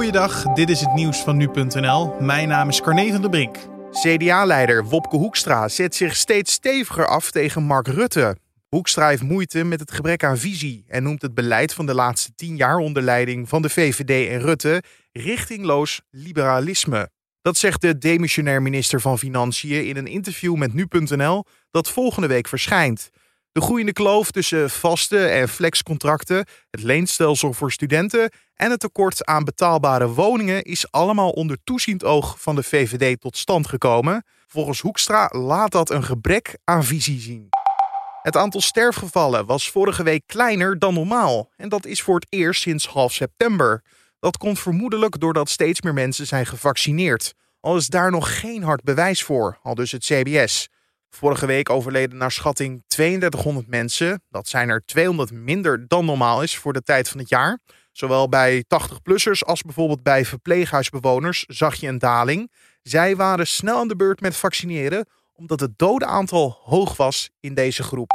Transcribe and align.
Goeiedag, 0.00 0.42
dit 0.42 0.70
is 0.70 0.80
het 0.80 0.94
nieuws 0.94 1.18
van 1.18 1.36
nu.nl. 1.36 2.14
Mijn 2.20 2.48
naam 2.48 2.68
is 2.68 2.80
Carne 2.80 3.12
van 3.12 3.20
der 3.20 3.30
Brink. 3.30 3.56
CDA-leider 3.90 4.84
Wopke 4.84 5.16
Hoekstra 5.16 5.68
zet 5.68 5.94
zich 5.94 6.16
steeds 6.16 6.52
steviger 6.52 7.06
af 7.06 7.30
tegen 7.30 7.62
Mark 7.62 7.88
Rutte. 7.88 8.36
Hoekstra 8.68 9.08
heeft 9.08 9.22
moeite 9.22 9.64
met 9.64 9.80
het 9.80 9.90
gebrek 9.90 10.24
aan 10.24 10.38
visie 10.38 10.84
en 10.88 11.02
noemt 11.02 11.22
het 11.22 11.34
beleid 11.34 11.74
van 11.74 11.86
de 11.86 11.94
laatste 11.94 12.32
tien 12.34 12.56
jaar 12.56 12.76
onder 12.76 13.02
leiding 13.02 13.48
van 13.48 13.62
de 13.62 13.68
VVD 13.68 14.28
en 14.28 14.40
Rutte 14.40 14.82
richtingloos 15.12 16.00
liberalisme. 16.10 17.10
Dat 17.42 17.56
zegt 17.56 17.80
de 17.80 17.98
demissionair 17.98 18.62
minister 18.62 19.00
van 19.00 19.18
Financiën 19.18 19.86
in 19.86 19.96
een 19.96 20.06
interview 20.06 20.56
met 20.56 20.72
nu.nl 20.74 21.44
dat 21.70 21.90
volgende 21.90 22.28
week 22.28 22.48
verschijnt. 22.48 23.10
De 23.52 23.60
groeiende 23.60 23.92
kloof 23.92 24.30
tussen 24.30 24.70
vaste 24.70 25.26
en 25.26 25.48
flexcontracten, 25.48 26.46
het 26.70 26.82
leenstelsel 26.82 27.52
voor 27.52 27.72
studenten 27.72 28.30
en 28.54 28.70
het 28.70 28.80
tekort 28.80 29.24
aan 29.24 29.44
betaalbare 29.44 30.08
woningen 30.08 30.62
is 30.62 30.92
allemaal 30.92 31.30
onder 31.30 31.58
toeziend 31.64 32.04
oog 32.04 32.40
van 32.40 32.54
de 32.54 32.62
VVD 32.62 33.20
tot 33.20 33.36
stand 33.36 33.68
gekomen. 33.68 34.24
Volgens 34.46 34.80
Hoekstra 34.80 35.28
laat 35.32 35.72
dat 35.72 35.90
een 35.90 36.04
gebrek 36.04 36.58
aan 36.64 36.84
visie 36.84 37.20
zien. 37.20 37.48
Het 38.22 38.36
aantal 38.36 38.60
sterfgevallen 38.60 39.46
was 39.46 39.70
vorige 39.70 40.02
week 40.02 40.22
kleiner 40.26 40.78
dan 40.78 40.94
normaal 40.94 41.50
en 41.56 41.68
dat 41.68 41.86
is 41.86 42.02
voor 42.02 42.14
het 42.14 42.26
eerst 42.28 42.62
sinds 42.62 42.86
half 42.86 43.12
september. 43.12 43.82
Dat 44.20 44.36
komt 44.36 44.58
vermoedelijk 44.58 45.20
doordat 45.20 45.48
steeds 45.48 45.80
meer 45.80 45.94
mensen 45.94 46.26
zijn 46.26 46.46
gevaccineerd. 46.46 47.34
Al 47.60 47.76
is 47.76 47.86
daar 47.86 48.10
nog 48.10 48.40
geen 48.40 48.62
hard 48.62 48.82
bewijs 48.82 49.22
voor, 49.22 49.58
al 49.62 49.74
dus 49.74 49.92
het 49.92 50.04
CBS. 50.04 50.68
Vorige 51.10 51.46
week 51.46 51.70
overleden 51.70 52.18
naar 52.18 52.30
schatting 52.30 52.82
3200 52.86 53.66
mensen. 53.66 54.22
Dat 54.28 54.48
zijn 54.48 54.68
er 54.68 54.82
200 54.84 55.32
minder 55.32 55.88
dan 55.88 56.04
normaal 56.04 56.42
is 56.42 56.56
voor 56.56 56.72
de 56.72 56.82
tijd 56.82 57.08
van 57.08 57.20
het 57.20 57.28
jaar. 57.28 57.58
Zowel 57.92 58.28
bij 58.28 58.64
80-plussers 58.64 59.40
als 59.44 59.62
bijvoorbeeld 59.62 60.02
bij 60.02 60.24
verpleeghuisbewoners 60.24 61.44
zag 61.46 61.74
je 61.74 61.86
een 61.86 61.98
daling. 61.98 62.52
Zij 62.82 63.16
waren 63.16 63.46
snel 63.46 63.78
aan 63.78 63.88
de 63.88 63.96
beurt 63.96 64.20
met 64.20 64.36
vaccineren, 64.36 65.06
omdat 65.34 65.60
het 65.60 65.78
dodenaantal 65.78 66.60
hoog 66.62 66.96
was 66.96 67.30
in 67.40 67.54
deze 67.54 67.82
groep. 67.82 68.10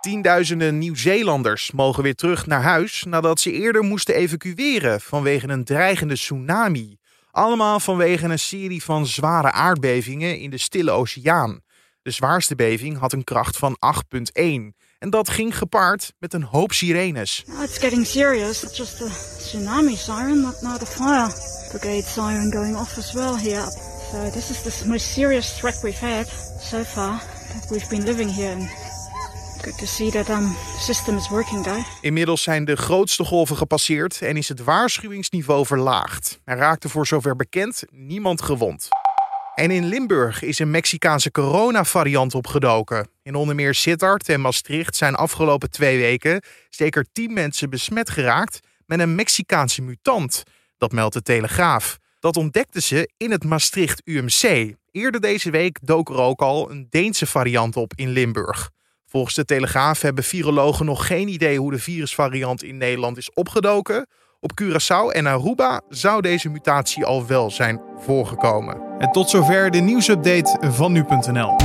Tienduizenden 0.00 0.78
Nieuw-Zeelanders 0.78 1.70
mogen 1.70 2.02
weer 2.02 2.14
terug 2.14 2.46
naar 2.46 2.62
huis 2.62 3.04
nadat 3.08 3.40
ze 3.40 3.52
eerder 3.52 3.82
moesten 3.82 4.14
evacueren 4.14 5.00
vanwege 5.00 5.48
een 5.48 5.64
dreigende 5.64 6.14
tsunami. 6.14 6.96
Allemaal 7.30 7.80
vanwege 7.80 8.24
een 8.24 8.38
serie 8.38 8.82
van 8.82 9.06
zware 9.06 9.50
aardbevingen 9.52 10.38
in 10.38 10.50
de 10.50 10.58
Stille 10.58 10.90
Oceaan. 10.90 11.60
De 12.04 12.10
zwaarste 12.10 12.54
beving 12.54 12.98
had 12.98 13.12
een 13.12 13.24
kracht 13.24 13.56
van 13.56 13.76
8,1. 13.78 14.42
En 14.98 15.10
dat 15.10 15.28
ging 15.28 15.58
gepaard 15.58 16.12
met 16.18 16.32
een 16.32 16.42
hoop 16.42 16.72
sirenes. 16.72 17.44
Oh, 17.48 17.62
it's 17.62 17.78
getting 17.78 18.06
serious. 18.06 18.62
It's 18.62 18.76
just 18.76 19.02
a 19.02 19.08
tsunami 19.38 19.96
siren, 19.96 20.40
not, 20.40 20.62
not 20.62 20.82
a 20.82 20.86
fire 20.86 21.30
brigade 21.70 22.02
siren 22.02 22.52
going 22.52 22.76
off 22.76 22.98
as 22.98 23.12
well 23.12 23.36
here. 23.36 23.64
So 24.10 24.30
this 24.30 24.50
is 24.50 24.62
the 24.62 24.88
most 24.88 25.12
serious 25.12 25.58
threat 25.58 25.80
we've 25.82 26.00
had 26.00 26.26
so 26.60 26.82
far 26.82 27.18
that 27.52 27.70
we've 27.70 27.88
been 27.88 28.04
living 28.04 28.34
here. 28.34 28.56
Good 29.62 29.78
to 29.78 29.86
see 29.86 30.10
that 30.10 30.28
um, 30.28 30.56
system 30.78 31.16
is 31.16 31.28
working 31.28 31.62
there. 31.62 31.84
Inmiddels 32.00 32.42
zijn 32.42 32.64
de 32.64 32.76
grootste 32.76 33.24
golven 33.24 33.56
gepasseerd 33.56 34.22
en 34.22 34.36
is 34.36 34.48
het 34.48 34.64
waarschuwingsniveau 34.64 35.66
verlaagd. 35.66 36.40
Er 36.44 36.56
raakte 36.56 36.88
voor 36.88 37.06
zover 37.06 37.36
bekend 37.36 37.84
niemand 37.90 38.42
gewond. 38.42 38.88
En 39.54 39.70
in 39.70 39.84
Limburg 39.84 40.42
is 40.42 40.58
een 40.58 40.70
Mexicaanse 40.70 41.30
coronavariant 41.30 42.34
opgedoken. 42.34 43.08
In 43.22 43.34
onder 43.34 43.54
meer 43.54 43.74
Sittard 43.74 44.28
en 44.28 44.40
Maastricht 44.40 44.96
zijn 44.96 45.14
afgelopen 45.14 45.70
twee 45.70 45.98
weken 45.98 46.42
zeker 46.68 47.06
tien 47.12 47.32
mensen 47.32 47.70
besmet 47.70 48.10
geraakt 48.10 48.60
met 48.86 49.00
een 49.00 49.14
Mexicaanse 49.14 49.82
mutant. 49.82 50.42
Dat 50.78 50.92
meldt 50.92 51.14
de 51.14 51.22
Telegraaf. 51.22 51.98
Dat 52.20 52.36
ontdekten 52.36 52.82
ze 52.82 53.10
in 53.16 53.30
het 53.30 53.44
Maastricht 53.44 54.02
UMC. 54.04 54.74
Eerder 54.90 55.20
deze 55.20 55.50
week 55.50 55.78
dook 55.82 56.08
er 56.08 56.18
ook 56.18 56.40
al 56.40 56.70
een 56.70 56.86
Deense 56.90 57.26
variant 57.26 57.76
op 57.76 57.92
in 57.96 58.08
Limburg. 58.08 58.70
Volgens 59.06 59.34
de 59.34 59.44
Telegraaf 59.44 60.00
hebben 60.00 60.24
virologen 60.24 60.86
nog 60.86 61.06
geen 61.06 61.28
idee 61.28 61.58
hoe 61.58 61.70
de 61.70 61.78
virusvariant 61.78 62.62
in 62.62 62.76
Nederland 62.76 63.16
is 63.16 63.32
opgedoken. 63.32 64.06
Op 64.44 64.52
Curaçao 64.62 65.10
en 65.10 65.26
Aruba 65.26 65.80
zou 65.88 66.20
deze 66.20 66.48
mutatie 66.48 67.04
al 67.04 67.26
wel 67.26 67.50
zijn 67.50 67.80
voorgekomen. 67.98 68.80
En 68.98 69.10
tot 69.12 69.30
zover 69.30 69.70
de 69.70 69.78
nieuwsupdate 69.78 70.58
van 70.72 70.92
nu.nl. 70.92 71.56